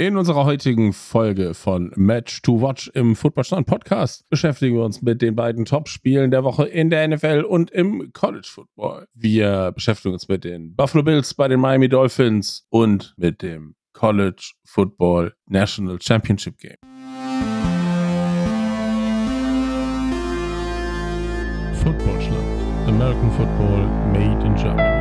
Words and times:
In 0.00 0.16
unserer 0.16 0.46
heutigen 0.46 0.94
Folge 0.94 1.52
von 1.52 1.92
Match 1.94 2.40
to 2.40 2.62
Watch 2.62 2.90
im 2.94 3.14
Footballstand 3.14 3.66
Podcast 3.66 4.26
beschäftigen 4.30 4.74
wir 4.76 4.82
uns 4.82 5.02
mit 5.02 5.20
den 5.20 5.36
beiden 5.36 5.66
Top-Spielen 5.66 6.30
der 6.30 6.42
Woche 6.42 6.66
in 6.66 6.88
der 6.88 7.06
NFL 7.06 7.44
und 7.46 7.70
im 7.70 8.10
College 8.14 8.48
Football. 8.50 9.08
Wir 9.12 9.72
beschäftigen 9.72 10.14
uns 10.14 10.26
mit 10.26 10.44
den 10.44 10.74
Buffalo 10.74 11.04
Bills 11.04 11.34
bei 11.34 11.48
den 11.48 11.60
Miami 11.60 11.90
Dolphins 11.90 12.66
und 12.70 13.12
mit 13.18 13.42
dem 13.42 13.74
College 13.92 14.52
Football 14.64 15.34
National 15.44 16.00
Championship 16.00 16.56
Game. 16.56 16.78
Footballschland. 21.74 22.88
American 22.88 23.30
Football 23.32 23.86
made 24.14 24.46
in 24.46 24.54
Germany. 24.54 24.99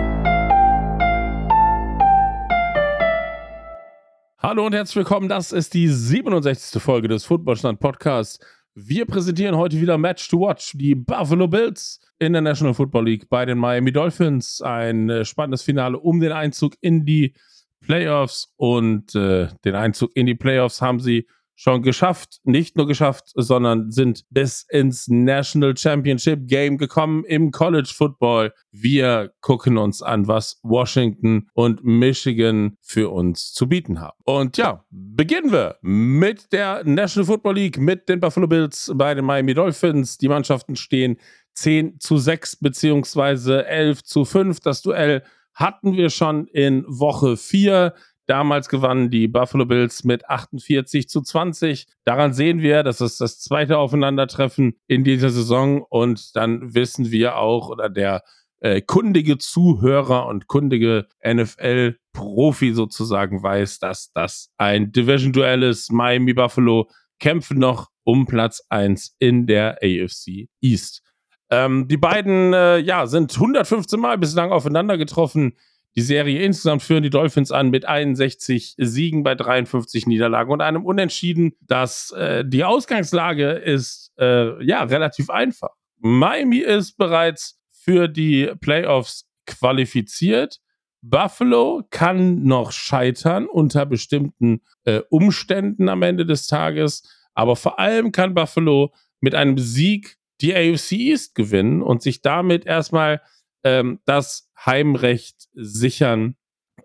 Hallo 4.41 4.65
und 4.65 4.73
herzlich 4.73 4.95
willkommen. 4.95 5.27
Das 5.27 5.51
ist 5.51 5.73
die 5.73 5.89
67. 5.89 6.81
Folge 6.81 7.09
des 7.09 7.25
Footballstand 7.25 7.81
Podcasts. 7.81 8.39
Wir 8.73 9.05
präsentieren 9.05 9.57
heute 9.57 9.81
wieder 9.81 9.97
Match 9.97 10.29
to 10.29 10.39
Watch. 10.39 10.77
Die 10.77 10.95
Buffalo 10.95 11.49
Bills 11.49 11.99
in 12.19 12.31
der 12.31 12.41
National 12.41 12.73
Football 12.73 13.03
League 13.03 13.27
bei 13.27 13.45
den 13.45 13.57
Miami 13.57 13.91
Dolphins. 13.91 14.61
Ein 14.61 15.09
äh, 15.09 15.25
spannendes 15.25 15.63
Finale 15.63 15.99
um 15.99 16.21
den 16.21 16.31
Einzug 16.31 16.75
in 16.79 17.05
die 17.05 17.33
Playoffs 17.81 18.53
und 18.55 19.13
äh, 19.13 19.49
den 19.65 19.75
Einzug 19.75 20.11
in 20.15 20.25
die 20.25 20.35
Playoffs 20.35 20.81
haben 20.81 21.01
sie 21.01 21.27
schon 21.59 21.81
geschafft, 21.81 22.39
nicht 22.45 22.77
nur 22.77 22.87
geschafft, 22.87 23.33
sondern 23.35 23.91
sind 23.91 24.23
bis 24.29 24.65
ins 24.69 25.09
National 25.09 25.75
Championship 25.75 26.47
Game 26.47 26.77
gekommen 26.77 27.25
im 27.25 27.51
College 27.51 27.91
Football. 27.93 28.53
Wir 28.71 29.33
gucken 29.41 29.77
uns 29.77 30.01
an, 30.01 30.29
was 30.29 30.61
Washington 30.63 31.49
und 31.53 31.83
Michigan 31.83 32.77
für 32.81 33.09
uns 33.09 33.51
zu 33.51 33.67
bieten 33.67 33.99
haben. 33.99 34.17
Und 34.23 34.55
ja, 34.55 34.85
beginnen 34.89 35.51
wir 35.51 35.75
mit 35.81 36.53
der 36.53 36.85
National 36.85 37.25
Football 37.25 37.55
League, 37.55 37.77
mit 37.77 38.07
den 38.07 38.21
Buffalo 38.21 38.47
Bills 38.47 38.89
bei 38.95 39.13
den 39.13 39.25
Miami 39.25 39.53
Dolphins. 39.53 40.17
Die 40.17 40.29
Mannschaften 40.29 40.77
stehen 40.77 41.17
10 41.55 41.99
zu 41.99 42.17
6 42.17 42.55
beziehungsweise 42.61 43.65
11 43.67 44.05
zu 44.05 44.23
5. 44.23 44.61
Das 44.61 44.81
Duell 44.81 45.23
hatten 45.53 45.97
wir 45.97 46.09
schon 46.09 46.47
in 46.47 46.85
Woche 46.87 47.35
4. 47.35 47.93
Damals 48.29 48.69
gewannen 48.69 49.09
die 49.09 49.27
Buffalo 49.27 49.65
Bills 49.65 50.03
mit 50.03 50.29
48 50.29 51.09
zu 51.09 51.23
20. 51.23 51.87
Daran 52.05 52.31
sehen 52.31 52.61
wir, 52.61 52.83
das 52.83 53.01
ist 53.01 53.19
das 53.19 53.39
zweite 53.39 53.79
Aufeinandertreffen 53.79 54.75
in 54.85 55.03
dieser 55.03 55.31
Saison. 55.31 55.81
Und 55.81 56.35
dann 56.35 56.75
wissen 56.75 57.09
wir 57.09 57.37
auch, 57.37 57.69
oder 57.69 57.89
der 57.89 58.21
äh, 58.59 58.81
kundige 58.81 59.39
Zuhörer 59.39 60.27
und 60.27 60.45
kundige 60.45 61.07
NFL-Profi 61.25 62.73
sozusagen 62.73 63.41
weiß, 63.41 63.79
dass 63.79 64.11
das 64.13 64.51
ein 64.59 64.91
Division-Duell 64.91 65.63
ist. 65.63 65.91
Miami 65.91 66.33
Buffalo 66.33 66.87
kämpfen 67.19 67.57
noch 67.57 67.89
um 68.03 68.27
Platz 68.27 68.63
1 68.69 69.15
in 69.17 69.47
der 69.47 69.79
AFC 69.81 70.49
East. 70.61 71.01
Ähm, 71.49 71.87
die 71.87 71.97
beiden 71.97 72.53
äh, 72.53 72.77
ja, 72.77 73.07
sind 73.07 73.33
115 73.33 73.99
Mal 73.99 74.19
bislang 74.19 74.51
aufeinander 74.51 74.99
getroffen. 74.99 75.57
Die 75.99 76.05
Serie 76.05 76.41
insgesamt 76.41 76.81
führen 76.81 77.03
die 77.03 77.09
Dolphins 77.09 77.51
an 77.51 77.71
mit 77.71 77.83
61 77.83 78.75
Siegen 78.77 79.21
bei 79.21 79.35
53 79.35 80.07
Niederlagen 80.07 80.49
und 80.49 80.61
einem 80.61 80.85
Unentschieden. 80.85 81.57
Das, 81.59 82.11
äh, 82.11 82.45
die 82.45 82.63
Ausgangslage 82.63 83.49
ist 83.49 84.13
äh, 84.17 84.63
ja 84.63 84.81
relativ 84.83 85.29
einfach. 85.29 85.71
Miami 85.97 86.59
ist 86.59 86.93
bereits 86.93 87.59
für 87.73 88.07
die 88.07 88.49
Playoffs 88.61 89.27
qualifiziert. 89.45 90.61
Buffalo 91.01 91.83
kann 91.89 92.45
noch 92.45 92.71
scheitern 92.71 93.45
unter 93.45 93.85
bestimmten 93.85 94.61
äh, 94.85 95.01
Umständen 95.09 95.89
am 95.89 96.01
Ende 96.01 96.25
des 96.25 96.47
Tages. 96.47 97.03
Aber 97.33 97.57
vor 97.57 97.77
allem 97.77 98.13
kann 98.13 98.33
Buffalo 98.33 98.93
mit 99.19 99.35
einem 99.35 99.57
Sieg 99.57 100.15
die 100.39 100.55
AFC 100.55 100.93
East 100.93 101.35
gewinnen 101.35 101.81
und 101.81 102.01
sich 102.01 102.21
damit 102.21 102.65
erstmal 102.65 103.19
ähm, 103.63 103.99
das 104.05 104.49
Heimrecht 104.65 105.47
sichern 105.53 106.35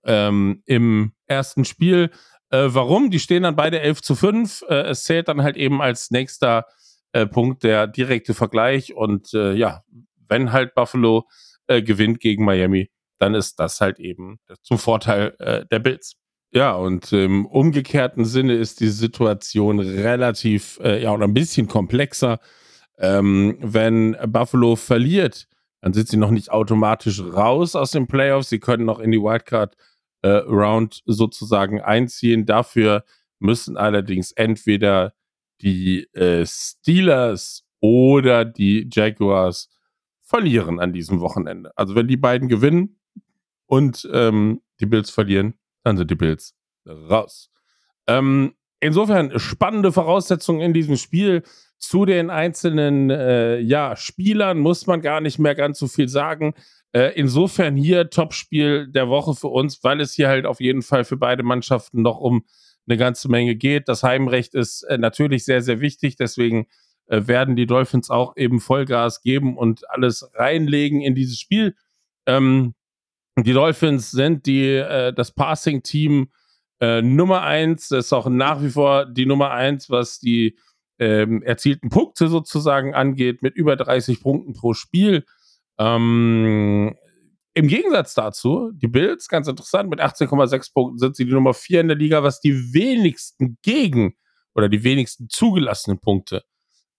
ähm, 0.05 0.63
im 0.67 1.13
ersten 1.27 1.65
Spiel. 1.65 2.11
Äh, 2.51 2.69
warum? 2.69 3.11
Die 3.11 3.19
stehen 3.19 3.43
dann 3.43 3.57
beide 3.57 3.81
11 3.81 4.03
zu 4.03 4.15
5. 4.15 4.65
Äh, 4.69 4.75
es 4.91 5.05
zählt 5.05 5.29
dann 5.29 5.43
halt 5.43 5.57
eben 5.57 5.81
als 5.83 6.11
nächster 6.11 6.67
äh, 7.13 7.27
Punkt 7.27 7.63
der 7.63 7.87
direkte 7.87 8.35
Vergleich. 8.35 8.95
Und 8.95 9.33
äh, 9.35 9.55
ja, 9.55 9.83
wenn 10.29 10.53
halt 10.53 10.75
Buffalo 10.75 11.29
äh, 11.67 11.83
gewinnt 11.83 12.21
gegen 12.21 12.45
Miami, 12.45 12.91
dann 13.19 13.35
ist 13.35 13.59
das 13.61 13.81
halt 13.81 13.99
eben 13.99 14.39
zum 14.63 14.79
Vorteil 14.79 15.35
äh, 15.39 15.65
der 15.67 15.79
Bills. 15.79 16.17
Ja, 16.53 16.73
und 16.73 17.13
im 17.13 17.47
umgekehrten 17.47 18.25
Sinne 18.25 18.55
ist 18.55 18.79
die 18.79 18.89
Situation 18.89 19.81
relativ, 19.81 20.79
ja, 20.81 21.11
oder 21.13 21.27
ein 21.27 21.35
bisschen 21.35 21.67
komplexer. 21.67 22.39
Ähm, 22.97 23.59
wenn 23.61 24.17
Buffalo 24.29 24.77
verliert, 24.77 25.49
dann 25.85 25.93
sind 25.93 26.09
sie 26.09 26.17
noch 26.17 26.31
nicht 26.31 26.51
automatisch 26.51 27.21
raus 27.21 27.77
aus 27.77 27.91
den 27.91 28.07
Playoffs. 28.07 28.49
Sie 28.49 28.59
können 28.59 28.87
noch 28.87 29.01
in 29.01 29.11
die 29.11 29.21
Wildcard 29.21 29.77
äh, 30.23 30.29
Round 30.29 31.03
sozusagen 31.05 31.83
einziehen. 31.83 32.47
Dafür 32.47 33.05
müssen 33.39 33.77
allerdings 33.77 34.33
entweder 34.33 35.13
die 35.61 36.05
äh, 36.15 36.47
Steelers 36.47 37.67
oder 37.81 38.47
die 38.47 38.89
Jaguars 38.91 39.69
verlieren 40.23 40.81
an 40.81 40.95
diesem 40.95 41.21
Wochenende. 41.21 41.71
Also 41.77 41.95
wenn 41.95 42.09
die 42.09 42.17
beiden 42.17 42.49
gewinnen 42.49 42.99
und 43.67 44.09
ähm, 44.11 44.63
die 44.81 44.87
Bills 44.87 45.11
verlieren, 45.11 45.53
dann 45.83 45.99
sind 45.99 46.11
die 46.11 46.15
Bills 46.15 46.55
raus. 46.87 47.51
Ähm, 48.07 48.55
insofern 48.85 49.39
spannende 49.39 49.93
Voraussetzungen 49.93 50.61
in 50.61 50.73
diesem 50.73 50.97
Spiel. 50.97 51.43
Zu 51.79 52.05
den 52.05 52.31
einzelnen 52.31 53.11
äh, 53.11 53.59
ja, 53.59 53.97
Spielern 53.97 54.59
muss 54.59 54.87
man 54.87 55.03
gar 55.03 55.21
nicht 55.21 55.39
mehr 55.39 55.55
ganz 55.55 55.79
so 55.79 55.89
viel 55.89 56.09
sagen. 56.09 56.55
Äh, 56.93 57.13
insofern 57.17 57.77
hier 57.77 58.11
Topspiel 58.11 58.87
der 58.89 59.09
Woche 59.09 59.35
für 59.35 59.49
uns, 59.49 59.83
weil 59.83 60.01
es 60.01 60.15
hier 60.15 60.29
halt 60.29 60.47
auf 60.47 60.61
jeden 60.61 60.83
Fall 60.83 61.05
für 61.05 61.17
beide 61.17 61.43
Mannschaften 61.43 62.03
noch 62.03 62.19
um 62.19 62.45
eine 62.87 62.97
ganze 62.97 63.31
Menge 63.31 63.57
geht. 63.57 63.89
Das 63.89 64.03
Heimrecht 64.03 64.55
ist 64.55 64.83
äh, 64.85 64.99
natürlich 64.99 65.45
sehr, 65.45 65.63
sehr 65.63 65.81
wichtig. 65.81 66.17
Deswegen 66.17 66.67
äh, 67.07 67.27
werden 67.27 67.57
die 67.57 67.67
Dolphins 67.67 68.11
auch 68.11 68.37
eben 68.37 68.61
Vollgas 68.61 69.23
geben 69.23 69.57
und 69.57 69.89
alles 69.91 70.31
reinlegen 70.35 71.01
in 71.01 71.15
dieses 71.15 71.41
Spiel. 71.41 71.75
Ähm, 72.27 72.75
die 73.39 73.53
Dolphins 73.53 74.11
sind 74.11 74.47
die, 74.47 74.77
äh, 74.77 75.13
das 75.13 75.33
Passing-Team 75.33 76.29
äh, 76.81 77.03
Nummer 77.03 77.43
eins. 77.43 77.89
Das 77.89 78.07
ist 78.07 78.13
auch 78.13 78.29
nach 78.29 78.63
wie 78.63 78.71
vor 78.71 79.07
die 79.07 79.27
Nummer 79.27 79.51
eins, 79.51 79.91
was 79.91 80.19
die 80.19 80.57
ähm, 80.99 81.43
erzielten 81.43 81.89
Punkte 81.89 82.29
sozusagen 82.29 82.95
angeht, 82.95 83.43
mit 83.43 83.55
über 83.55 83.77
30 83.77 84.21
Punkten 84.21 84.53
pro 84.53 84.75
Spiel. 84.75 85.25
Ähm, 85.79 86.95
Im 87.55 87.69
Gegensatz 87.69 88.15
dazu, 88.15 88.71
die 88.75 88.89
Bills, 88.89 89.29
ganz 89.29 89.49
interessant, 89.49 89.91
mit 89.91 90.01
18,6 90.01 90.73
Punkten 90.73 90.99
sind 90.99 91.17
sie 91.17 91.25
die 91.25 91.33
Nummer 91.33 91.55
4 91.55 91.81
in 91.81 91.89
der 91.89 91.97
Liga, 91.97 92.23
was 92.23 92.41
die 92.41 92.73
wenigsten 92.73 93.59
gegen 93.63 94.15
oder 94.55 94.69
die 94.69 94.85
wenigsten 94.85 95.29
zugelassenen 95.29 95.99
Punkte 95.99 96.45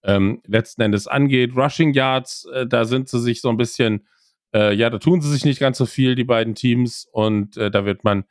ähm, 0.04 0.42
letzten 0.46 0.82
Endes 0.82 1.08
angeht. 1.08 1.56
Rushing 1.56 1.94
Yards, 1.94 2.46
äh, 2.54 2.68
da 2.68 2.86
sind 2.86 3.10
sie 3.10 3.20
sich 3.20 3.42
so 3.42 3.50
ein 3.50 3.58
bisschen, 3.58 4.08
äh, 4.54 4.74
ja, 4.74 4.90
da 4.90 5.00
tun 5.00 5.22
sie 5.22 5.32
sich 5.32 5.46
nicht 5.46 5.60
ganz 5.60 5.78
so 5.78 5.86
viel, 5.86 6.16
die 6.16 6.24
beiden 6.24 6.56
Teams, 6.56 7.08
und 7.12 7.58
äh, 7.58 7.72
da 7.72 7.86
wird 7.86 8.04
man 8.04 8.26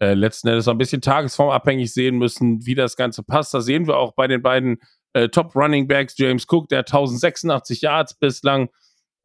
äh, 0.00 0.14
letzten 0.14 0.48
Endes 0.48 0.66
ein 0.66 0.78
bisschen 0.78 1.02
tagesformabhängig 1.02 1.92
sehen 1.92 2.16
müssen, 2.16 2.64
wie 2.66 2.74
das 2.74 2.96
Ganze 2.96 3.22
passt. 3.22 3.54
Da 3.54 3.60
sehen 3.60 3.86
wir 3.86 3.96
auch 3.98 4.12
bei 4.12 4.26
den 4.26 4.42
beiden 4.42 4.78
äh, 5.12 5.28
Top 5.28 5.54
Running 5.54 5.86
Backs, 5.86 6.16
James 6.16 6.46
Cook, 6.48 6.68
der 6.68 6.80
1086 6.80 7.82
Yards 7.82 8.14
bislang, 8.14 8.70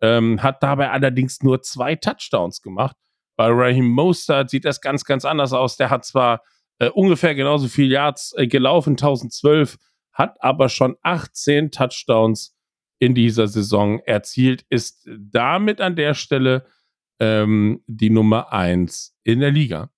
ähm, 0.01 0.43
hat 0.43 0.61
dabei 0.61 0.91
allerdings 0.91 1.41
nur 1.41 1.61
zwei 1.61 1.95
Touchdowns 1.95 2.61
gemacht. 2.61 2.95
Bei 3.37 3.47
Raheem 3.49 3.87
Mostert 3.87 4.49
sieht 4.49 4.65
das 4.65 4.81
ganz, 4.81 5.03
ganz 5.05 5.25
anders 5.25 5.53
aus. 5.53 5.77
Der 5.77 5.89
hat 5.89 6.05
zwar 6.05 6.41
äh, 6.79 6.89
ungefähr 6.89 7.35
genauso 7.35 7.67
viel 7.67 7.91
Yards 7.91 8.33
äh, 8.37 8.47
gelaufen, 8.47 8.91
1012, 8.91 9.77
hat 10.11 10.41
aber 10.41 10.69
schon 10.69 10.95
18 11.03 11.71
Touchdowns 11.71 12.55
in 12.99 13.13
dieser 13.13 13.47
Saison 13.47 13.99
erzielt, 13.99 14.65
ist 14.69 15.07
damit 15.17 15.81
an 15.81 15.95
der 15.95 16.13
Stelle 16.13 16.65
ähm, 17.19 17.83
die 17.87 18.09
Nummer 18.09 18.51
1 18.51 19.17
in 19.23 19.41
der 19.41 19.51
Liga. 19.51 19.89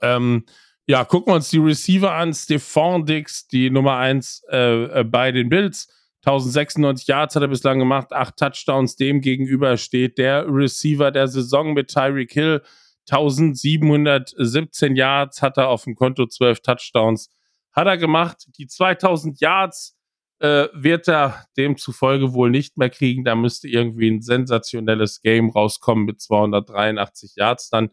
Ähm, 0.00 0.44
ja, 0.86 1.04
gucken 1.04 1.32
wir 1.32 1.36
uns 1.36 1.50
die 1.50 1.58
Receiver 1.58 2.12
an. 2.12 2.34
Stephon 2.34 3.06
Dix, 3.06 3.46
die 3.46 3.70
Nummer 3.70 3.96
1 3.96 4.42
äh, 4.50 5.00
äh, 5.00 5.04
bei 5.04 5.30
den 5.32 5.48
Bills. 5.48 5.88
1096 6.24 7.06
Yards 7.06 7.34
hat 7.34 7.42
er 7.42 7.48
bislang 7.48 7.78
gemacht, 7.78 8.12
8 8.12 8.36
Touchdowns. 8.36 8.96
Dem 8.96 9.20
gegenüber 9.20 9.76
steht 9.76 10.18
der 10.18 10.46
Receiver 10.46 11.10
der 11.10 11.28
Saison 11.28 11.72
mit 11.72 11.88
Tyreek 11.88 12.32
Hill. 12.32 12.62
1717 13.10 14.96
Yards 14.96 15.42
hat 15.42 15.56
er 15.56 15.68
auf 15.68 15.84
dem 15.84 15.94
Konto, 15.94 16.26
12 16.26 16.60
Touchdowns 16.60 17.30
hat 17.72 17.86
er 17.86 17.96
gemacht. 17.96 18.48
Die 18.58 18.66
2000 18.66 19.40
Yards 19.40 19.96
äh, 20.40 20.68
wird 20.72 21.08
er 21.08 21.46
demzufolge 21.56 22.32
wohl 22.32 22.50
nicht 22.50 22.76
mehr 22.76 22.90
kriegen. 22.90 23.24
Da 23.24 23.34
müsste 23.34 23.68
irgendwie 23.68 24.10
ein 24.10 24.22
sensationelles 24.22 25.20
Game 25.20 25.50
rauskommen 25.50 26.04
mit 26.04 26.20
283 26.20 27.36
Yards 27.36 27.70
dann. 27.70 27.90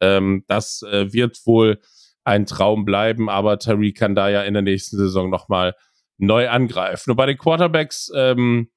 Ähm, 0.00 0.44
das 0.46 0.82
äh, 0.82 1.12
wird 1.12 1.40
wohl 1.44 1.80
ein 2.24 2.46
Traum 2.46 2.84
bleiben, 2.84 3.30
aber 3.30 3.58
Tariq 3.58 3.96
kann 3.96 4.14
da 4.14 4.28
ja 4.28 4.42
in 4.42 4.54
der 4.54 4.62
nächsten 4.62 4.96
Saison 4.96 5.30
nochmal 5.30 5.74
neu 6.18 6.48
angreifen. 6.48 7.10
Und 7.10 7.16
bei 7.16 7.26
den 7.26 7.38
Quarterbacks, 7.38 8.12
ähm, 8.14 8.70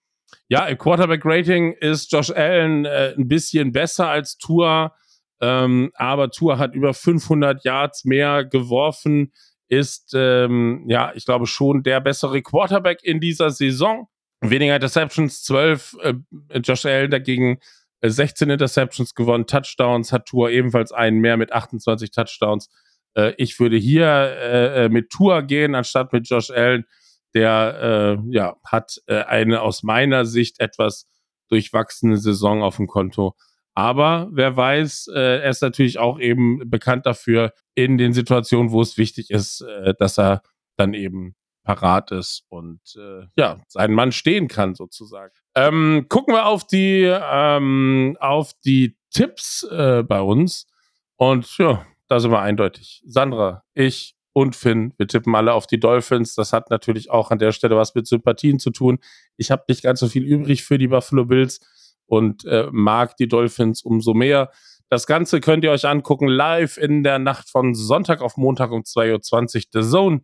ja, 0.47 0.65
im 0.68 0.77
Quarterback-Rating 0.77 1.73
ist 1.73 2.12
Josh 2.12 2.29
Allen 2.29 2.85
äh, 2.85 3.13
ein 3.18 3.27
bisschen 3.27 3.71
besser 3.73 4.07
als 4.07 4.38
Tua, 4.38 4.95
ähm, 5.41 5.91
aber 5.95 6.29
Tua 6.29 6.57
hat 6.57 6.75
über 6.75 6.94
500 6.94 7.65
Yards 7.65 8.06
mehr 8.06 8.45
geworfen, 8.45 9.33
ist, 9.68 10.13
ähm, 10.15 10.85
ja, 10.88 11.12
ich 11.15 11.25
glaube 11.25 11.47
schon 11.47 11.83
der 11.83 12.00
bessere 12.00 12.41
Quarterback 12.41 13.03
in 13.03 13.19
dieser 13.19 13.50
Saison. 13.50 14.07
Weniger 14.41 14.75
Interceptions, 14.75 15.44
12, 15.44 15.97
äh, 16.01 16.13
Josh 16.59 16.85
Allen 16.85 17.12
dagegen 17.12 17.59
16 18.01 18.50
äh, 18.50 18.53
Interceptions 18.53 19.15
gewonnen, 19.15 19.48
Touchdowns, 19.48 20.12
hat 20.12 20.25
Tua 20.25 20.50
ebenfalls 20.50 20.92
einen 20.92 21.19
mehr 21.19 21.38
mit 21.38 21.51
28 21.51 22.12
Touchdowns. 22.12 22.69
Äh, 23.15 23.33
ich 23.38 23.59
würde 23.59 23.77
hier 23.77 24.07
äh, 24.07 24.86
äh, 24.86 24.89
mit 24.89 25.09
Tua 25.09 25.42
gehen, 25.42 25.75
anstatt 25.75 26.13
mit 26.13 26.27
Josh 26.27 26.51
Allen 26.51 26.86
der 27.33 28.19
äh, 28.27 28.33
ja, 28.33 28.57
hat 28.65 29.01
äh, 29.07 29.24
eine 29.24 29.62
aus 29.62 29.83
meiner 29.83 30.25
Sicht 30.25 30.59
etwas 30.59 31.07
durchwachsene 31.50 32.18
Saison 32.18 32.62
auf 32.62 32.75
dem 32.75 32.88
Konto. 32.88 33.36
Aber 33.74 34.27
wer 34.33 34.57
weiß, 34.57 35.07
er 35.13 35.50
ist 35.50 35.62
natürlich 35.62 35.97
auch 35.97 36.19
eben 36.19 36.69
bekannt 36.69 37.06
dafür, 37.06 37.54
in 37.74 37.97
den 37.97 38.12
Situationen, 38.12 38.71
wo 38.71 38.81
es 38.81 38.97
wichtig 38.97 39.30
ist, 39.30 39.63
dass 39.97 40.19
er 40.19 40.42
dann 40.75 40.94
eben 40.94 41.36
parat 41.75 42.12
ist 42.12 42.44
und 42.50 42.81
äh, 42.97 43.27
ja, 43.38 43.62
seinen 43.68 43.94
Mann 43.94 44.12
stehen 44.12 44.47
kann, 44.47 44.75
sozusagen. 44.75 45.33
Ähm, 45.56 46.06
gucken 46.09 46.33
wir 46.33 46.45
auf 46.45 46.65
die, 46.68 47.03
ähm, 47.03 48.18
auf 48.19 48.51
die 48.65 48.97
Tipps 49.09 49.63
äh, 49.63 50.03
bei 50.03 50.21
uns. 50.21 50.68
Und 51.15 51.57
ja, 51.57 51.85
da 52.07 52.19
sind 52.19 52.31
wir 52.31 52.41
eindeutig. 52.41 53.01
Sandra, 53.06 53.63
ich 53.73 54.15
und 54.33 54.56
Finn. 54.56 54.94
Wir 54.97 55.07
tippen 55.07 55.35
alle 55.35 55.53
auf 55.53 55.68
die 55.68 55.79
Dolphins. 55.79 56.35
Das 56.35 56.51
hat 56.53 56.69
natürlich 56.69 57.09
auch 57.09 57.31
an 57.31 57.39
der 57.39 57.51
Stelle 57.51 57.77
was 57.77 57.95
mit 57.95 58.07
Sympathien 58.07 58.59
zu 58.59 58.71
tun. 58.71 59.00
Ich 59.38 59.51
habe 59.51 59.63
nicht 59.68 59.83
ganz 59.83 60.00
so 60.00 60.07
viel 60.07 60.23
übrig 60.23 60.63
für 60.63 60.77
die 60.77 60.88
Buffalo 60.88 61.25
Bills 61.25 61.59
und 62.06 62.45
äh, 62.45 62.68
mag 62.71 63.15
die 63.18 63.27
Dolphins 63.27 63.81
umso 63.83 64.13
mehr. 64.13 64.51
Das 64.89 65.07
Ganze 65.07 65.39
könnt 65.39 65.63
ihr 65.63 65.71
euch 65.71 65.88
angucken 65.88 66.27
live 66.27 66.77
in 66.77 67.03
der 67.03 67.19
Nacht 67.19 67.50
von 67.50 67.75
Sonntag 67.75 68.21
auf 68.21 68.35
Montag 68.35 68.71
um 68.71 68.81
2.20 68.81 69.56
Uhr. 69.56 69.83
The 69.83 69.89
Zone 69.89 70.21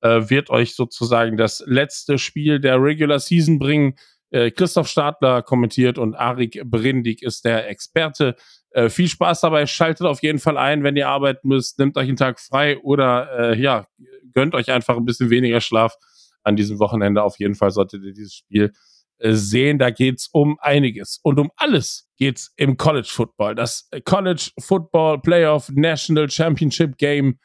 äh, 0.00 0.28
wird 0.28 0.50
euch 0.50 0.74
sozusagen 0.74 1.36
das 1.36 1.62
letzte 1.66 2.18
Spiel 2.18 2.60
der 2.60 2.80
Regular 2.82 3.18
Season 3.18 3.58
bringen. 3.58 3.94
Äh, 4.30 4.50
Christoph 4.50 4.88
Stadler 4.88 5.42
kommentiert 5.42 5.98
und 5.98 6.14
Arik 6.14 6.62
Brindig 6.64 7.22
ist 7.22 7.44
der 7.44 7.68
Experte. 7.68 8.36
Äh, 8.70 8.88
viel 8.88 9.08
Spaß 9.08 9.40
dabei, 9.40 9.66
schaltet 9.66 10.06
auf 10.06 10.22
jeden 10.22 10.38
Fall 10.38 10.58
ein, 10.58 10.82
wenn 10.82 10.96
ihr 10.96 11.08
arbeiten 11.08 11.48
müsst, 11.48 11.78
nehmt 11.78 11.96
euch 11.96 12.08
einen 12.08 12.16
Tag 12.16 12.40
frei 12.40 12.78
oder 12.78 13.52
äh, 13.52 13.60
ja, 13.60 13.86
gönnt 14.34 14.54
euch 14.54 14.70
einfach 14.70 14.96
ein 14.96 15.04
bisschen 15.04 15.30
weniger 15.30 15.60
Schlaf 15.60 15.96
an 16.42 16.56
diesem 16.56 16.78
Wochenende. 16.78 17.22
Auf 17.22 17.38
jeden 17.38 17.54
Fall 17.54 17.70
solltet 17.70 18.04
ihr 18.04 18.12
dieses 18.12 18.34
Spiel 18.34 18.72
äh, 19.18 19.32
sehen. 19.32 19.78
Da 19.78 19.90
geht's 19.90 20.28
um 20.30 20.58
einiges 20.60 21.18
und 21.22 21.40
um 21.40 21.50
alles 21.56 22.08
geht's 22.18 22.52
im 22.56 22.76
College 22.76 23.08
Football. 23.10 23.54
Das 23.54 23.88
College 24.04 24.50
Football 24.60 25.20
Playoff 25.22 25.70
National 25.74 26.28
Championship 26.28 26.98
Game 26.98 27.38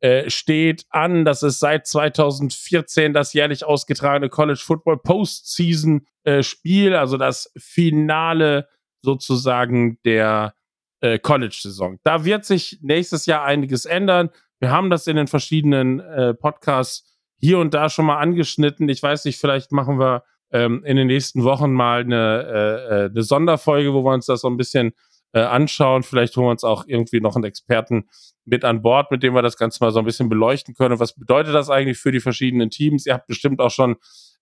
äh, 0.00 0.30
steht 0.30 0.84
an. 0.90 1.24
Das 1.24 1.42
ist 1.42 1.58
seit 1.58 1.86
2014 1.86 3.12
das 3.12 3.32
jährlich 3.32 3.64
ausgetragene 3.64 4.28
College 4.28 4.60
Football 4.64 4.98
Postseason 4.98 6.06
äh, 6.24 6.42
Spiel, 6.42 6.94
also 6.94 7.16
das 7.16 7.52
Finale 7.58 8.68
sozusagen 9.02 9.98
der 10.04 10.54
äh, 11.00 11.18
College-Saison. 11.18 11.98
Da 12.02 12.24
wird 12.24 12.44
sich 12.44 12.78
nächstes 12.82 13.26
Jahr 13.26 13.44
einiges 13.44 13.84
ändern. 13.84 14.30
Wir 14.60 14.70
haben 14.70 14.90
das 14.90 15.06
in 15.06 15.16
den 15.16 15.26
verschiedenen 15.26 16.00
äh, 16.00 16.34
Podcasts 16.34 17.18
hier 17.36 17.58
und 17.58 17.74
da 17.74 17.88
schon 17.88 18.06
mal 18.06 18.18
angeschnitten. 18.18 18.88
Ich 18.88 19.02
weiß 19.02 19.24
nicht, 19.24 19.38
vielleicht 19.38 19.70
machen 19.72 19.98
wir 19.98 20.24
ähm, 20.50 20.82
in 20.84 20.96
den 20.96 21.06
nächsten 21.06 21.44
Wochen 21.44 21.72
mal 21.72 22.00
eine, 22.00 22.46
äh, 22.46 23.04
äh 23.04 23.10
eine 23.10 23.22
Sonderfolge, 23.22 23.92
wo 23.94 24.04
wir 24.04 24.12
uns 24.12 24.26
das 24.26 24.40
so 24.40 24.48
ein 24.48 24.56
bisschen 24.56 24.92
äh, 25.32 25.40
anschauen. 25.40 26.02
Vielleicht 26.02 26.36
holen 26.36 26.46
wir 26.46 26.50
uns 26.52 26.64
auch 26.64 26.84
irgendwie 26.86 27.20
noch 27.20 27.36
einen 27.36 27.44
Experten 27.44 28.08
mit 28.44 28.64
an 28.64 28.82
Bord, 28.82 29.10
mit 29.10 29.22
dem 29.22 29.34
wir 29.34 29.42
das 29.42 29.56
Ganze 29.56 29.82
mal 29.82 29.90
so 29.90 29.98
ein 29.98 30.04
bisschen 30.04 30.28
beleuchten 30.28 30.74
können. 30.74 30.98
Was 30.98 31.14
bedeutet 31.14 31.54
das 31.54 31.70
eigentlich 31.70 31.98
für 31.98 32.12
die 32.12 32.20
verschiedenen 32.20 32.70
Teams? 32.70 33.06
Ihr 33.06 33.14
habt 33.14 33.26
bestimmt 33.26 33.60
auch 33.60 33.70
schon 33.70 33.96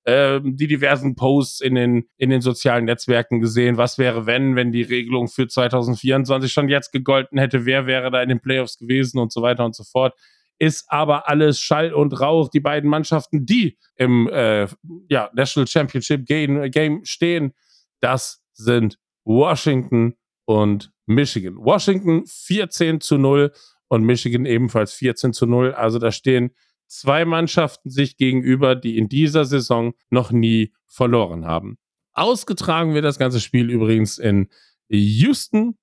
ähm, 0.09 0.57
die 0.57 0.69
diversen 0.69 1.17
Posts 1.17 1.61
in 1.61 1.75
den, 1.75 2.05
in 2.17 2.31
den 2.31 2.41
sozialen 2.41 2.85
Netzwerken 2.85 3.41
gesehen. 3.41 3.77
Was 3.77 3.99
wäre, 3.99 4.27
wenn, 4.27 4.55
wenn 4.55 4.71
die 4.71 4.83
Regelung 4.83 5.27
für 5.27 5.49
2024 5.49 6.53
schon 6.53 6.69
jetzt 6.69 6.93
gegolten 6.93 7.39
hätte? 7.39 7.67
Wer 7.67 7.87
wäre 7.87 8.13
da 8.13 8.23
in 8.23 8.29
den 8.29 8.41
Playoffs 8.41 8.79
gewesen 8.79 9.19
und 9.19 9.33
so 9.33 9.43
weiter 9.43 9.65
und 9.65 9.75
so 9.75 9.83
fort? 9.83 10.15
Ist 10.59 10.85
aber 10.89 11.29
alles 11.29 11.61
Schall 11.61 11.93
und 11.93 12.19
Rauch. 12.21 12.49
Die 12.49 12.61
beiden 12.61 12.89
Mannschaften, 12.89 13.45
die 13.45 13.77
im 13.97 14.29
äh, 14.29 14.69
ja, 15.11 15.29
National 15.35 15.67
Championship 15.67 16.25
Game, 16.25 16.71
Game 16.71 17.05
stehen, 17.05 17.53
das 18.01 18.45
sind 18.55 18.99
Washington 19.25 20.15
und 20.47 20.93
Michigan. 21.05 21.57
Washington 21.59 22.25
14 22.27 23.01
zu 23.01 23.19
0 23.19 23.53
und 23.89 24.03
Michigan 24.05 24.47
ebenfalls 24.47 24.95
14 24.95 25.33
zu 25.33 25.47
0. 25.47 25.75
Also 25.75 25.99
da 25.99 26.11
stehen 26.11 26.53
zwei 26.89 27.25
Mannschaften 27.25 27.91
sich 27.91 28.17
gegenüber, 28.17 28.75
die 28.75 28.97
in 28.97 29.09
dieser 29.09 29.45
Saison 29.45 29.95
noch 30.09 30.31
nie 30.31 30.73
verloren 30.87 31.45
haben. 31.45 31.79
Ausgetragen 32.15 32.95
wird 32.95 33.05
das 33.05 33.19
ganze 33.19 33.41
Spiel 33.41 33.71
übrigens 33.71 34.19
in 34.19 34.49
Houston 34.89 35.77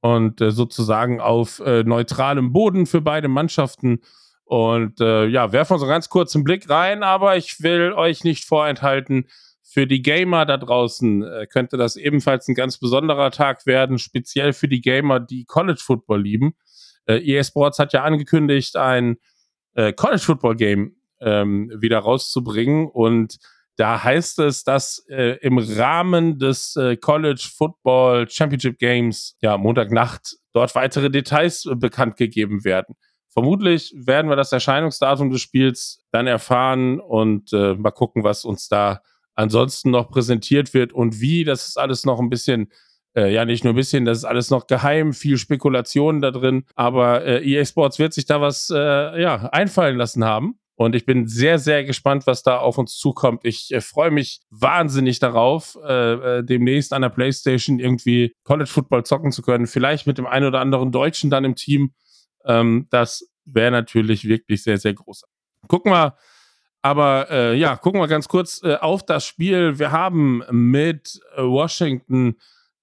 und 0.00 0.40
äh, 0.40 0.50
sozusagen 0.50 1.20
auf 1.20 1.60
äh, 1.60 1.82
neutralem 1.82 2.52
Boden 2.52 2.86
für 2.86 3.00
beide 3.00 3.28
Mannschaften. 3.28 4.00
Und 4.44 5.00
äh, 5.00 5.26
ja, 5.26 5.52
werfen 5.52 5.74
wir 5.74 5.78
so 5.78 5.86
ganz 5.86 6.08
kurz 6.08 6.34
einen 6.34 6.44
Blick 6.44 6.68
rein, 6.68 7.02
aber 7.02 7.36
ich 7.36 7.62
will 7.62 7.92
euch 7.92 8.24
nicht 8.24 8.44
vorenthalten, 8.44 9.26
für 9.72 9.86
die 9.86 10.02
Gamer 10.02 10.46
da 10.46 10.56
draußen 10.56 11.22
äh, 11.22 11.46
könnte 11.46 11.76
das 11.76 11.94
ebenfalls 11.94 12.48
ein 12.48 12.56
ganz 12.56 12.78
besonderer 12.78 13.30
Tag 13.30 13.66
werden, 13.66 13.98
speziell 13.98 14.52
für 14.52 14.66
die 14.66 14.80
Gamer, 14.80 15.20
die 15.20 15.44
College 15.44 15.80
Football 15.80 16.22
lieben. 16.22 16.54
Äh, 17.06 17.18
EA 17.18 17.44
Sports 17.44 17.78
hat 17.78 17.92
ja 17.92 18.02
angekündigt, 18.02 18.74
ein 18.74 19.18
äh, 19.74 19.92
College 19.92 20.22
Football 20.22 20.56
Game 20.56 20.96
ähm, 21.20 21.70
wieder 21.78 22.00
rauszubringen. 22.00 22.88
Und 22.88 23.38
da 23.76 24.02
heißt 24.02 24.40
es, 24.40 24.64
dass 24.64 25.04
äh, 25.08 25.38
im 25.40 25.58
Rahmen 25.58 26.40
des 26.40 26.74
äh, 26.74 26.96
College 26.96 27.48
Football 27.56 28.28
Championship 28.28 28.76
Games, 28.76 29.36
ja, 29.40 29.56
Montagnacht, 29.56 30.34
dort 30.52 30.74
weitere 30.74 31.10
Details 31.10 31.64
äh, 31.66 31.76
bekannt 31.76 32.16
gegeben 32.16 32.64
werden. 32.64 32.96
Vermutlich 33.28 33.94
werden 33.96 34.28
wir 34.28 34.36
das 34.36 34.50
Erscheinungsdatum 34.50 35.30
des 35.30 35.40
Spiels 35.40 36.04
dann 36.10 36.26
erfahren 36.26 36.98
und 36.98 37.52
äh, 37.52 37.74
mal 37.74 37.92
gucken, 37.92 38.24
was 38.24 38.44
uns 38.44 38.66
da 38.66 39.00
ansonsten 39.40 39.90
noch 39.90 40.10
präsentiert 40.10 40.74
wird 40.74 40.92
und 40.92 41.20
wie. 41.20 41.44
Das 41.44 41.68
ist 41.68 41.78
alles 41.78 42.04
noch 42.04 42.20
ein 42.20 42.30
bisschen 42.30 42.70
äh, 43.16 43.32
ja, 43.32 43.44
nicht 43.44 43.64
nur 43.64 43.72
ein 43.72 43.76
bisschen, 43.76 44.04
das 44.04 44.18
ist 44.18 44.24
alles 44.24 44.50
noch 44.50 44.66
geheim, 44.66 45.12
viel 45.12 45.36
Spekulation 45.36 46.20
da 46.20 46.30
drin. 46.30 46.64
Aber 46.76 47.24
äh, 47.24 47.44
EA 47.44 47.64
Sports 47.64 47.98
wird 47.98 48.12
sich 48.12 48.26
da 48.26 48.40
was 48.40 48.70
äh, 48.70 49.20
ja, 49.20 49.48
einfallen 49.50 49.96
lassen 49.96 50.24
haben. 50.24 50.60
Und 50.76 50.94
ich 50.94 51.04
bin 51.04 51.26
sehr, 51.26 51.58
sehr 51.58 51.84
gespannt, 51.84 52.26
was 52.26 52.42
da 52.42 52.58
auf 52.58 52.78
uns 52.78 52.96
zukommt. 52.96 53.40
Ich 53.44 53.70
äh, 53.72 53.80
freue 53.80 54.10
mich 54.10 54.40
wahnsinnig 54.48 55.18
darauf, 55.18 55.76
äh, 55.84 56.38
äh, 56.38 56.44
demnächst 56.44 56.92
an 56.92 57.02
der 57.02 57.10
PlayStation 57.10 57.78
irgendwie 57.78 58.34
College 58.44 58.70
Football 58.70 59.04
zocken 59.04 59.32
zu 59.32 59.42
können. 59.42 59.66
Vielleicht 59.66 60.06
mit 60.06 60.16
dem 60.16 60.26
einen 60.26 60.46
oder 60.46 60.60
anderen 60.60 60.92
Deutschen 60.92 61.30
dann 61.30 61.44
im 61.44 61.56
Team. 61.56 61.92
Ähm, 62.44 62.86
das 62.90 63.28
wäre 63.44 63.72
natürlich 63.72 64.26
wirklich 64.26 64.62
sehr, 64.62 64.78
sehr 64.78 64.94
groß. 64.94 65.24
Gucken 65.68 65.92
wir 65.92 66.16
aber 66.82 67.30
äh, 67.30 67.54
ja, 67.56 67.76
gucken 67.76 68.00
wir 68.00 68.08
ganz 68.08 68.28
kurz 68.28 68.62
äh, 68.62 68.76
auf 68.76 69.04
das 69.04 69.26
Spiel. 69.26 69.78
Wir 69.78 69.92
haben 69.92 70.42
mit 70.50 71.20
äh, 71.36 71.42
Washington 71.42 72.36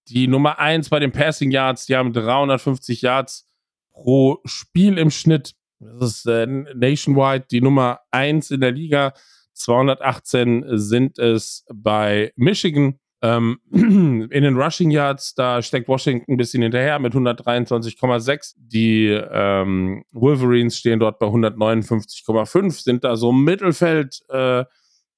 die 0.08 0.28
Nummer 0.28 0.60
1 0.60 0.90
bei 0.90 1.00
den 1.00 1.12
Passing 1.12 1.52
Yards, 1.52 1.86
die 1.86 1.96
haben 1.96 2.14
350 2.14 3.02
Yards 3.02 3.48
pro 3.92 4.40
Spiel 4.46 4.98
im 4.98 5.12
Schnitt. 5.12 5.56
Das 5.80 6.18
ist 6.18 6.26
äh, 6.28 6.46
nationwide 6.46 7.46
die 7.50 7.62
Nummer 7.62 8.00
1 8.12 8.52
in 8.52 8.62
der 8.62 8.72
Liga. 8.72 9.14
218 9.54 10.66
sind 10.78 11.18
es 11.18 11.66
bei 11.74 12.32
Michigan. 12.36 13.00
Ähm, 13.22 13.60
in 13.72 14.30
den 14.30 14.58
Rushing 14.58 14.92
Yards, 14.92 15.34
da 15.34 15.62
steckt 15.62 15.88
Washington 15.88 16.34
ein 16.34 16.38
bisschen 16.38 16.62
hinterher 16.62 17.00
mit 17.00 17.14
123,6. 17.14 18.54
Die 18.58 19.08
ähm, 19.08 20.04
Wolverines 20.12 20.78
stehen 20.78 21.00
dort 21.00 21.20
bei 21.20 21.28
159,5, 21.28 22.84
sind 22.84 23.04
da 23.04 23.16
so 23.16 23.32
im 23.32 23.44
Mittelfeld 23.44 24.20
äh, 24.30 24.66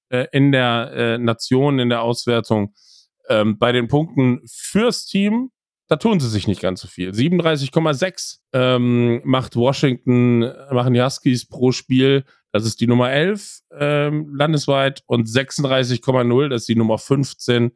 äh, 0.09 0.27
in 0.31 0.51
der 0.51 0.91
äh, 0.93 1.17
Nation, 1.17 1.79
in 1.79 1.89
der 1.89 2.01
Auswertung. 2.01 2.73
Ähm, 3.27 3.59
bei 3.59 3.71
den 3.71 3.87
Punkten 3.87 4.41
fürs 4.47 5.05
Team, 5.05 5.51
da 5.87 5.97
tun 5.97 6.19
sie 6.19 6.29
sich 6.29 6.47
nicht 6.47 6.61
ganz 6.61 6.81
so 6.81 6.87
viel. 6.87 7.11
37,6 7.11 8.39
ähm, 8.53 9.21
macht 9.23 9.55
Washington, 9.55 10.51
machen 10.71 10.93
die 10.93 11.01
Huskies 11.01 11.47
pro 11.47 11.71
Spiel. 11.71 12.23
Das 12.51 12.65
ist 12.65 12.81
die 12.81 12.87
Nummer 12.87 13.11
11 13.11 13.59
ähm, 13.77 14.33
landesweit 14.35 15.03
und 15.05 15.27
36,0, 15.27 16.49
das 16.49 16.61
ist 16.61 16.69
die 16.69 16.75
Nummer 16.75 16.97
15, 16.97 17.71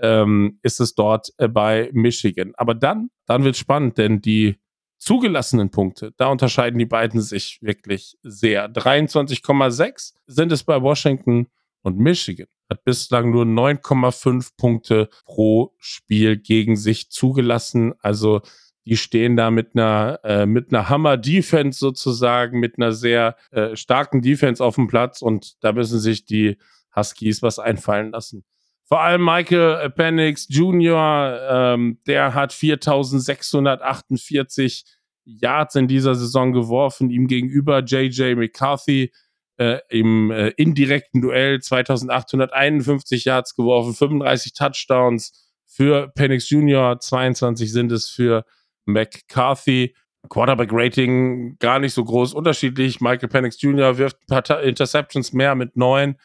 ähm, 0.00 0.58
ist 0.62 0.80
es 0.80 0.94
dort 0.94 1.32
äh, 1.38 1.48
bei 1.48 1.90
Michigan. 1.92 2.52
Aber 2.56 2.74
dann, 2.74 3.10
dann 3.26 3.44
wird 3.44 3.56
spannend, 3.56 3.98
denn 3.98 4.20
die 4.20 4.56
zugelassenen 4.98 5.70
Punkte, 5.70 6.12
da 6.16 6.26
unterscheiden 6.26 6.78
die 6.78 6.86
beiden 6.86 7.20
sich 7.20 7.58
wirklich 7.62 8.16
sehr. 8.22 8.68
23,6 8.68 10.14
sind 10.26 10.52
es 10.52 10.64
bei 10.64 10.82
Washington 10.82 11.46
und 11.82 11.98
Michigan 11.98 12.48
hat 12.70 12.84
bislang 12.84 13.30
nur 13.30 13.44
9,5 13.44 14.50
Punkte 14.56 15.08
pro 15.24 15.74
Spiel 15.78 16.36
gegen 16.36 16.76
sich 16.76 17.10
zugelassen. 17.10 17.94
Also 18.00 18.42
die 18.84 18.96
stehen 18.96 19.36
da 19.36 19.50
mit 19.50 19.74
einer, 19.74 20.20
äh, 20.24 20.46
mit 20.46 20.72
einer 20.72 20.88
Hammer-Defense 20.88 21.78
sozusagen, 21.78 22.58
mit 22.58 22.78
einer 22.78 22.92
sehr 22.92 23.36
äh, 23.50 23.76
starken 23.76 24.22
Defense 24.22 24.64
auf 24.64 24.76
dem 24.76 24.88
Platz 24.88 25.22
und 25.22 25.62
da 25.62 25.72
müssen 25.72 25.98
sich 25.98 26.24
die 26.24 26.58
Huskies 26.94 27.42
was 27.42 27.58
einfallen 27.58 28.10
lassen. 28.10 28.44
Vor 28.88 29.00
allem 29.02 29.22
Michael 29.22 29.90
Penix 29.90 30.46
Jr., 30.48 31.38
ähm, 31.50 31.98
der 32.06 32.32
hat 32.32 32.54
4648 32.54 34.86
Yards 35.24 35.74
in 35.74 35.88
dieser 35.88 36.14
Saison 36.14 36.52
geworfen, 36.52 37.10
ihm 37.10 37.26
gegenüber 37.26 37.84
JJ 37.84 38.34
McCarthy 38.34 39.12
äh, 39.58 39.80
im 39.90 40.30
äh, 40.30 40.48
indirekten 40.56 41.20
Duell 41.20 41.60
2851 41.60 43.26
Yards 43.26 43.54
geworfen, 43.54 43.92
35 43.92 44.54
Touchdowns 44.54 45.52
für 45.66 46.08
Penix 46.14 46.48
Jr., 46.48 46.98
22 46.98 47.70
sind 47.70 47.92
es 47.92 48.08
für 48.08 48.46
McCarthy. 48.86 49.94
Quarterback 50.30 50.70
Rating 50.72 51.58
gar 51.58 51.78
nicht 51.78 51.92
so 51.94 52.04
groß 52.04 52.34
unterschiedlich. 52.34 53.00
Michael 53.00 53.28
Penix 53.28 53.60
Jr. 53.60 53.98
wirft 53.98 54.16
ein 54.22 54.26
paar 54.26 54.62
Interceptions 54.62 55.32
mehr 55.32 55.54
mit 55.54 55.76
neun. 55.76 56.16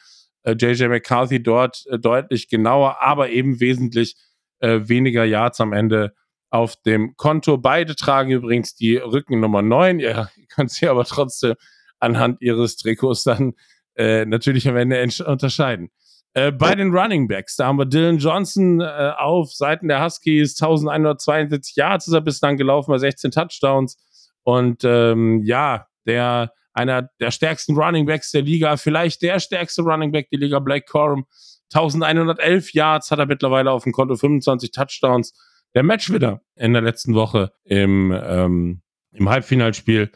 Äh, 0.44 0.52
JJ 0.52 0.88
McCarthy 0.88 1.42
dort 1.42 1.84
äh, 1.90 1.98
deutlich 1.98 2.48
genauer, 2.48 3.02
aber 3.02 3.30
eben 3.30 3.60
wesentlich 3.60 4.16
äh, 4.60 4.80
weniger 4.84 5.24
Yards 5.24 5.60
am 5.60 5.72
Ende 5.72 6.14
auf 6.50 6.76
dem 6.86 7.16
Konto. 7.16 7.58
Beide 7.58 7.96
tragen 7.96 8.30
übrigens 8.30 8.74
die 8.76 8.96
Rückennummer 8.96 9.62
9. 9.62 9.98
Ihr 10.00 10.28
könnt 10.54 10.70
sie 10.70 10.86
aber 10.88 11.04
trotzdem 11.04 11.54
anhand 11.98 12.40
ihres 12.42 12.76
Trikots 12.76 13.24
dann 13.24 13.54
äh, 13.96 14.24
natürlich 14.24 14.68
am 14.68 14.76
Ende 14.76 15.02
unterscheiden. 15.26 15.90
Äh, 16.34 16.50
bei 16.50 16.74
den 16.74 16.92
Running 16.92 17.28
Backs, 17.28 17.56
da 17.56 17.66
haben 17.66 17.78
wir 17.78 17.86
Dylan 17.86 18.18
Johnson 18.18 18.80
äh, 18.80 19.12
auf 19.16 19.52
Seiten 19.52 19.88
der 19.88 20.04
Huskies, 20.04 20.60
1172 20.60 21.76
Yards 21.76 22.08
ist 22.08 22.12
er 22.12 22.20
bislang 22.20 22.56
gelaufen, 22.56 22.90
bei 22.90 22.98
16 22.98 23.30
Touchdowns. 23.30 23.96
Und 24.42 24.82
ähm, 24.84 25.42
ja, 25.44 25.86
der 26.06 26.52
einer 26.74 27.08
der 27.20 27.30
stärksten 27.30 27.76
Running 27.76 28.04
Backs 28.04 28.32
der 28.32 28.42
Liga, 28.42 28.76
vielleicht 28.76 29.22
der 29.22 29.40
stärkste 29.40 29.82
Running 29.82 30.12
Back 30.12 30.28
der 30.30 30.40
Liga, 30.40 30.58
Blake 30.58 30.86
Corum. 30.86 31.26
1111 31.72 32.74
Yards 32.74 33.10
hat 33.10 33.18
er 33.18 33.26
mittlerweile 33.26 33.70
auf 33.70 33.84
dem 33.84 33.92
Konto, 33.92 34.16
25 34.16 34.72
Touchdowns. 34.72 35.32
Der 35.74 35.82
Matchwinner 35.82 36.40
in 36.56 36.72
der 36.72 36.82
letzten 36.82 37.14
Woche 37.14 37.52
im, 37.64 38.12
ähm, 38.12 38.82
im 39.12 39.28
Halbfinalspiel 39.28 40.12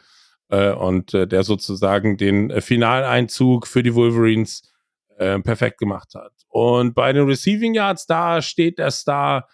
äh, 0.49 0.71
und 0.71 1.13
äh, 1.13 1.27
der 1.27 1.43
sozusagen 1.43 2.17
den 2.17 2.49
äh, 2.49 2.61
Finaleinzug 2.61 3.67
für 3.67 3.83
die 3.83 3.95
Wolverines 3.95 4.63
äh, 5.17 5.39
perfekt 5.39 5.79
gemacht 5.79 6.13
hat. 6.15 6.31
Und 6.47 6.93
bei 6.93 7.11
den 7.13 7.25
Receiving 7.25 7.73
Yards, 7.73 8.05
da 8.05 8.41
steht 8.41 8.79
der 8.79 8.91
Star 8.91 9.47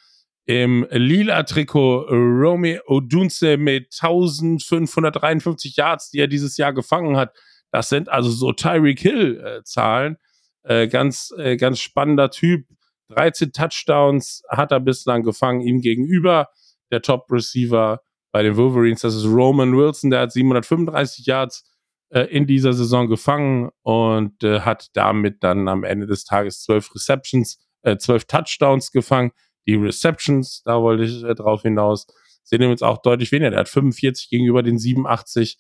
im 0.46 0.86
lila 0.92 1.44
Trikot 1.44 2.06
Romy 2.10 2.80
Odunze 2.86 3.58
mit 3.58 3.94
1553 4.00 5.76
Yards, 5.76 6.12
die 6.12 6.20
er 6.20 6.28
dieses 6.28 6.58
Jahr 6.58 6.74
gefangen 6.74 7.18
hat. 7.18 7.36
Das 7.72 7.90
sind 7.90 8.10
also 8.10 8.30
so 8.30 8.54
Tyreek 8.54 9.00
Hill 9.00 9.44
äh. 9.44 10.16
Äh, 10.64 10.88
ganz, 10.88 11.34
äh, 11.38 11.58
ganz 11.58 11.80
spannender 11.80 12.32
Typ. 12.32 12.66
13 13.10 13.52
Touchdowns 13.52 14.44
hat 14.50 14.72
er 14.72 14.80
bislang 14.80 15.24
gefangen. 15.24 15.62
Ihm 15.62 15.82
gegenüber 15.82 16.50
der 16.92 17.02
Top 17.02 17.32
Receiver 17.32 18.02
bei 18.32 18.44
den 18.44 18.58
Wolverines, 18.58 19.02
das 19.02 19.16
ist 19.16 19.26
Roman 19.26 19.78
Wilson, 19.78 20.10
der 20.10 20.22
hat 20.22 20.32
735 20.32 21.26
Yards 21.26 21.72
äh, 22.10 22.22
in 22.22 22.48
dieser 22.48 22.74
Saison 22.74 23.08
gefangen 23.08 23.70
und 23.82 24.44
äh, 24.44 24.62
hat 24.62 24.90
damit 24.94 25.44
dann 25.44 25.68
am 25.68 25.84
Ende 25.84 26.08
des 26.08 26.26
Tages 26.26 26.62
zwölf 26.62 26.94
Receptions, 26.94 27.60
äh, 27.84 27.98
zwölf 27.98 28.26
Touchdowns 28.26 28.92
gefangen. 28.92 29.32
Die 29.68 29.76
Receptions, 29.76 30.62
da 30.64 30.82
wollte 30.82 31.04
ich 31.04 31.24
äh, 31.24 31.36
drauf 31.36 31.64
hinaus, 31.64 32.08
sehen 32.44 32.60
wir 32.62 32.70
jetzt 32.70 32.84
auch 32.84 33.02
deutlich 33.02 33.32
weniger. 33.32 33.52
Der 33.52 33.60
hat 33.60 33.70
45 33.70 34.30
gegenüber 34.30 34.64
den 34.64 34.78
87 34.78 35.58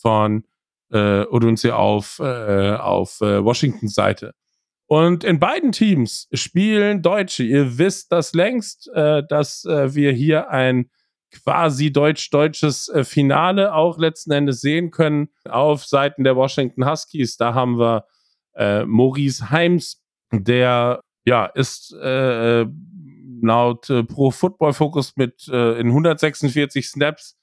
von 0.00 0.44
äh, 0.90 1.24
Odunze 1.26 1.76
auf, 1.76 2.18
äh, 2.18 2.74
auf 2.74 3.20
äh, 3.20 3.44
Washingtons 3.44 3.94
Seite. 3.94 4.34
Und 4.86 5.24
in 5.24 5.40
beiden 5.40 5.72
Teams 5.72 6.28
spielen 6.32 7.00
Deutsche. 7.00 7.44
Ihr 7.44 7.78
wisst 7.78 8.12
das 8.12 8.34
längst, 8.34 8.90
äh, 8.94 9.22
dass 9.26 9.64
äh, 9.64 9.94
wir 9.94 10.12
hier 10.12 10.50
ein 10.50 10.90
quasi 11.30 11.92
deutsch-deutsches 11.92 12.88
äh, 12.88 13.04
Finale 13.04 13.74
auch 13.74 13.98
letzten 13.98 14.32
Endes 14.32 14.60
sehen 14.60 14.90
können 14.90 15.28
auf 15.48 15.86
Seiten 15.86 16.24
der 16.24 16.36
Washington 16.36 16.86
Huskies. 16.86 17.38
Da 17.38 17.54
haben 17.54 17.78
wir 17.78 18.04
äh, 18.54 18.84
Maurice 18.84 19.50
Heims, 19.50 20.02
der 20.30 21.00
ja 21.24 21.46
ist 21.46 21.94
äh, 21.94 22.66
laut 23.42 23.90
äh, 23.90 24.04
Pro 24.04 24.30
Football 24.30 24.72
Focus 24.72 25.16
mit 25.16 25.48
äh, 25.48 25.78
in 25.78 25.88
146 25.88 26.88
Snaps 26.88 27.36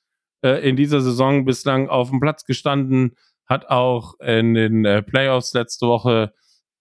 äh, 0.44 0.68
in 0.68 0.76
dieser 0.76 1.02
Saison 1.02 1.46
bislang 1.46 1.90
auf 1.90 2.10
dem 2.10 2.20
Platz 2.20 2.46
gestanden, 2.46 3.16
hat 3.46 3.70
auch 3.70 4.20
in 4.20 4.54
den 4.54 4.86
äh, 4.86 5.02
Playoffs 5.02 5.54
letzte 5.54 5.88
Woche 5.88 6.34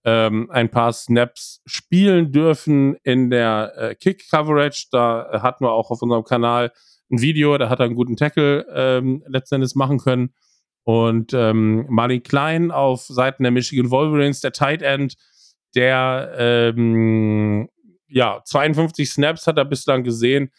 ähm, 0.04 0.50
ein 0.50 0.70
paar 0.70 0.92
Snaps 0.92 1.60
spielen 1.66 2.32
dürfen 2.32 2.96
in 3.02 3.30
der 3.30 3.72
äh, 3.76 3.94
Kick 3.94 4.28
Coverage. 4.30 4.86
Da 4.90 5.42
hatten 5.42 5.64
wir 5.64 5.72
auch 5.72 5.90
auf 5.90 6.02
unserem 6.02 6.24
Kanal 6.24 6.72
ein 7.10 7.20
Video, 7.20 7.56
da 7.58 7.68
hat 7.68 7.80
er 7.80 7.86
einen 7.86 7.94
guten 7.94 8.16
Tackle 8.16 8.66
ähm, 8.72 9.22
letztendlich 9.26 9.74
machen 9.74 9.98
können. 9.98 10.34
Und 10.84 11.34
ähm, 11.34 11.86
Marlin 11.88 12.22
Klein 12.22 12.70
auf 12.70 13.02
Seiten 13.02 13.42
der 13.42 13.52
Michigan 13.52 13.90
Wolverines, 13.90 14.40
der 14.40 14.52
Tight 14.52 14.82
End, 14.82 15.16
der 15.74 16.32
ähm, 16.38 17.68
ja 18.08 18.42
52 18.44 19.10
Snaps 19.10 19.46
hat 19.46 19.58
er 19.58 19.64
bislang 19.64 20.04
gesehen, 20.04 20.50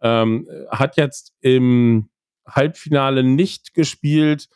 ähm, 0.00 0.48
hat 0.70 0.96
jetzt 0.96 1.32
im 1.40 2.10
Halbfinale 2.46 3.22
nicht 3.22 3.74
gespielt. 3.74 4.48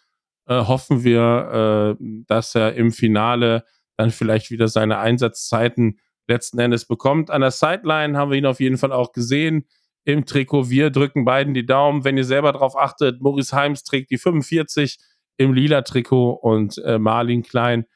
Äh, 0.47 0.65
hoffen 0.65 1.05
wir, 1.05 1.97
äh, 1.99 2.05
dass 2.26 2.55
er 2.55 2.75
im 2.75 2.93
Finale 2.93 3.65
dann 3.97 4.11
vielleicht 4.11 4.50
wieder 4.50 4.69
seine 4.69 4.99
Einsatzzeiten 4.99 5.99
letzten 6.29 6.59
Endes 6.59 6.87
bekommt. 6.87 7.31
An 7.31 7.41
der 7.41 7.50
Sideline 7.50 8.17
haben 8.17 8.31
wir 8.31 8.38
ihn 8.38 8.47
auf 8.47 8.61
jeden 8.61 8.79
Fall 8.79 8.93
auch 8.93 9.12
gesehen 9.12 9.67
im 10.05 10.25
Trikot. 10.25 10.71
Wir 10.71 10.91
drücken 10.91 11.25
beiden 11.25 11.55
die 11.55 11.67
Daumen. 11.67 12.05
Wenn 12.05 12.17
ihr 12.17 12.25
selber 12.25 12.53
darauf 12.53 12.76
achtet, 12.76 13.21
Maurice 13.21 13.55
Heims 13.57 13.85
trägt 13.85 14.11
die 14.11 14.19
45 14.19 14.99
im 15.37 15.53
lila 15.53 15.83
Trikot 15.83 16.33
und 16.33 16.79
äh, 16.79 16.99
Marlin 16.99 17.43
Klein 17.43 17.87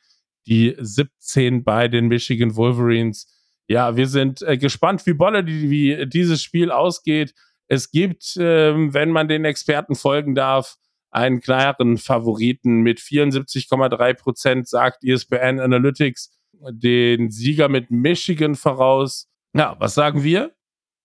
die 0.46 0.76
17 0.78 1.64
bei 1.64 1.88
den 1.88 2.08
Michigan 2.08 2.56
Wolverines. 2.56 3.26
Ja, 3.70 3.94
wir 3.94 4.08
sind 4.08 4.42
äh, 4.42 4.58
gespannt, 4.58 5.06
wie 5.06 5.12
Bolle 5.12 5.44
die, 5.44 5.70
wie 5.70 6.04
dieses 6.08 6.42
Spiel 6.42 6.72
ausgeht. 6.72 7.34
Es 7.68 7.92
gibt, 7.92 8.36
äh, 8.36 8.74
wenn 8.92 9.12
man 9.12 9.28
den 9.28 9.44
Experten 9.44 9.94
folgen 9.94 10.34
darf, 10.34 10.74
einen 11.12 11.40
klaren 11.40 11.96
Favoriten 11.96 12.80
mit 12.80 12.98
74,3 12.98 14.14
Prozent, 14.14 14.68
sagt 14.68 15.04
ESPN 15.04 15.60
Analytics 15.60 16.32
den 16.72 17.30
Sieger 17.30 17.68
mit 17.68 17.92
Michigan 17.92 18.56
voraus. 18.56 19.28
Ja, 19.54 19.76
was 19.78 19.94
sagen 19.94 20.24
wir? 20.24 20.52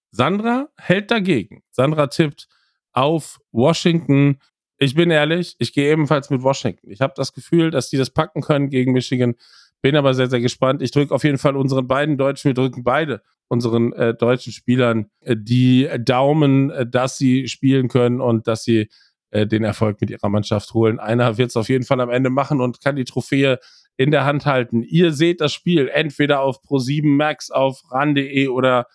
Sandra 0.09 0.69
hält 0.75 1.11
dagegen. 1.11 1.61
Sandra 1.69 2.07
tippt 2.07 2.47
auf 2.93 3.39
Washington. 3.51 4.39
Ich 4.79 4.95
bin 4.95 5.11
ehrlich, 5.11 5.55
ich 5.59 5.71
gehe 5.71 5.91
ebenfalls 5.91 6.31
mit 6.31 6.41
Washington. 6.41 6.89
Ich 6.89 7.01
habe 7.01 7.13
das 7.15 7.31
Gefühl, 7.31 7.69
dass 7.69 7.91
die 7.91 7.97
das 7.97 8.09
packen 8.09 8.41
können 8.41 8.69
gegen 8.71 8.91
Michigan. 8.91 9.35
Bin 9.85 9.97
aber 9.97 10.15
sehr, 10.15 10.31
sehr 10.31 10.41
gespannt. 10.41 10.81
Ich 10.81 10.89
drücke 10.89 11.13
auf 11.13 11.23
jeden 11.23 11.37
Fall 11.37 11.55
unseren 11.55 11.87
beiden 11.87 12.17
Deutschen, 12.17 12.49
wir 12.49 12.55
drücken 12.55 12.83
beide 12.83 13.21
unseren 13.49 13.93
äh, 13.93 14.15
deutschen 14.15 14.51
Spielern 14.51 15.11
äh, 15.19 15.35
die 15.37 15.87
Daumen, 15.99 16.71
äh, 16.71 16.87
dass 16.87 17.19
sie 17.19 17.47
spielen 17.47 17.87
können 17.87 18.19
und 18.19 18.47
dass 18.47 18.63
sie 18.63 18.89
äh, 19.29 19.45
den 19.45 19.63
Erfolg 19.63 20.01
mit 20.01 20.09
ihrer 20.09 20.27
Mannschaft 20.27 20.73
holen. 20.73 20.97
Einer 20.99 21.37
wird 21.37 21.49
es 21.49 21.55
auf 21.55 21.69
jeden 21.69 21.83
Fall 21.83 22.01
am 22.01 22.09
Ende 22.09 22.31
machen 22.31 22.61
und 22.61 22.81
kann 22.81 22.95
die 22.95 23.03
Trophäe 23.03 23.59
in 23.95 24.09
der 24.09 24.25
Hand 24.25 24.47
halten. 24.47 24.81
Ihr 24.81 25.13
seht 25.13 25.39
das 25.39 25.53
Spiel 25.53 25.87
entweder 25.87 26.41
auf 26.41 26.63
Pro7 26.63 27.05
Max, 27.05 27.51
auf 27.51 27.83
ran.de 27.91 28.47
oder 28.47 28.87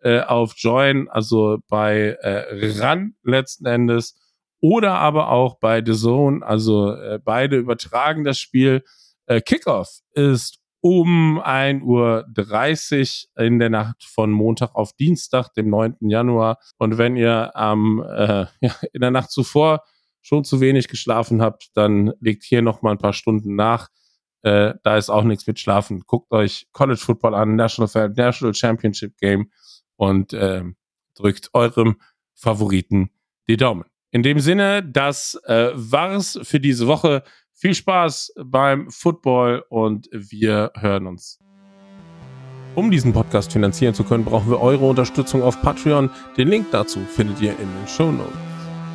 äh, 0.00 0.20
auf 0.20 0.54
Join, 0.56 1.10
also 1.10 1.58
bei 1.68 2.16
äh, 2.22 2.78
RAN 2.80 3.16
letzten 3.22 3.66
Endes, 3.66 4.16
oder 4.60 4.94
aber 4.94 5.28
auch 5.28 5.58
bei 5.58 5.84
The 5.84 5.92
Zone. 5.92 6.42
Also 6.42 6.96
beide 7.22 7.58
übertragen 7.58 8.24
das 8.24 8.40
Spiel. 8.40 8.82
Äh, 9.28 9.42
Kickoff 9.42 10.00
ist 10.12 10.58
um 10.80 11.38
1.30 11.40 13.26
Uhr 13.36 13.44
in 13.44 13.58
der 13.58 13.68
Nacht 13.68 14.04
von 14.04 14.30
Montag 14.30 14.74
auf 14.74 14.94
Dienstag, 14.94 15.52
dem 15.54 15.68
9. 15.68 15.96
Januar. 16.00 16.58
Und 16.78 16.96
wenn 16.96 17.16
ihr 17.16 17.54
am, 17.54 18.02
äh, 18.02 18.46
ja, 18.60 18.74
in 18.92 19.02
der 19.02 19.10
Nacht 19.10 19.30
zuvor 19.30 19.84
schon 20.22 20.44
zu 20.44 20.60
wenig 20.60 20.88
geschlafen 20.88 21.42
habt, 21.42 21.70
dann 21.74 22.12
legt 22.20 22.42
hier 22.42 22.62
noch 22.62 22.80
mal 22.82 22.92
ein 22.92 22.98
paar 22.98 23.12
Stunden 23.12 23.54
nach. 23.54 23.88
Äh, 24.42 24.74
da 24.82 24.96
ist 24.96 25.10
auch 25.10 25.24
nichts 25.24 25.46
mit 25.46 25.58
Schlafen. 25.60 26.04
Guckt 26.06 26.32
euch 26.32 26.66
College 26.72 27.00
Football 27.00 27.34
an, 27.34 27.54
National, 27.54 28.08
National 28.10 28.54
Championship 28.54 29.16
Game 29.18 29.50
und 29.96 30.32
äh, 30.32 30.62
drückt 31.14 31.50
eurem 31.52 32.00
Favoriten 32.34 33.10
die 33.46 33.56
Daumen. 33.56 33.84
In 34.10 34.22
dem 34.22 34.40
Sinne, 34.40 34.82
das 34.82 35.38
äh, 35.44 35.70
war's 35.74 36.38
für 36.42 36.60
diese 36.60 36.86
Woche. 36.86 37.24
Viel 37.60 37.74
Spaß 37.74 38.34
beim 38.44 38.88
Football 38.88 39.64
und 39.68 40.08
wir 40.12 40.70
hören 40.76 41.08
uns. 41.08 41.40
Um 42.76 42.92
diesen 42.92 43.12
Podcast 43.12 43.52
finanzieren 43.52 43.94
zu 43.94 44.04
können, 44.04 44.24
brauchen 44.24 44.48
wir 44.48 44.60
eure 44.60 44.88
Unterstützung 44.88 45.42
auf 45.42 45.60
Patreon. 45.60 46.08
Den 46.36 46.46
Link 46.46 46.68
dazu 46.70 47.00
findet 47.00 47.40
ihr 47.40 47.50
in 47.50 47.66
den 47.66 47.88
Show 47.88 48.12
Notes. 48.12 48.32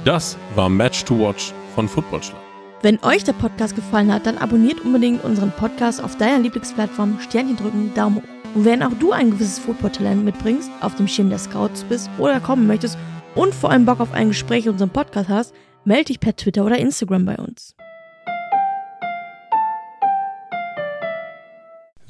Das 0.05 0.37
war 0.55 0.69
Match 0.69 1.03
to 1.03 1.19
Watch 1.19 1.51
von 1.75 1.89
Footballschlag. 1.89 2.39
Wenn 2.81 3.03
euch 3.03 3.25
der 3.25 3.33
Podcast 3.33 3.75
gefallen 3.75 4.13
hat, 4.13 4.25
dann 4.25 4.37
abonniert 4.37 4.79
unbedingt 4.79 5.25
unseren 5.25 5.51
Podcast 5.51 6.01
auf 6.01 6.15
deiner 6.15 6.39
Lieblingsplattform, 6.39 7.19
Sternchen 7.19 7.57
drücken, 7.57 7.93
Daumen 7.93 8.15
hoch. 8.15 8.55
Und 8.55 8.63
wenn 8.63 8.81
auch 8.81 8.93
du 8.97 9.11
ein 9.11 9.31
gewisses 9.31 9.59
Football-Talent 9.59 10.23
mitbringst, 10.23 10.71
auf 10.79 10.95
dem 10.95 11.09
Schirm 11.09 11.29
der 11.29 11.39
Scouts 11.39 11.83
bist 11.83 12.09
oder 12.17 12.39
kommen 12.39 12.65
möchtest 12.65 12.97
und 13.35 13.53
vor 13.53 13.71
allem 13.71 13.85
Bock 13.85 13.99
auf 13.99 14.13
ein 14.13 14.29
Gespräch 14.29 14.67
in 14.67 14.71
unserem 14.71 14.91
Podcast 14.91 15.27
hast, 15.27 15.53
melde 15.83 16.05
dich 16.05 16.21
per 16.21 16.37
Twitter 16.37 16.63
oder 16.63 16.77
Instagram 16.77 17.25
bei 17.25 17.35
uns. 17.35 17.75